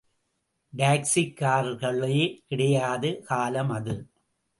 [0.73, 2.17] Taxi கார்களே
[2.47, 3.95] கிடையாத காலம் அது.